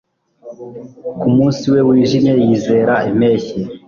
[1.19, 3.59] ku munsi we wijimye yizera impeshyi